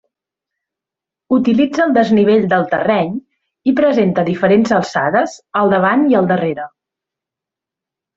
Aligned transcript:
Utilitza 1.35 1.83
el 1.83 1.91
desnivell 1.97 2.47
del 2.53 2.65
terreny 2.71 3.11
i 3.71 3.73
presenta 3.81 4.23
diferents 4.31 4.73
alçades 4.79 5.37
al 5.61 5.75
davant 5.75 6.07
i 6.15 6.19
al 6.21 6.31
darrere. 6.33 6.67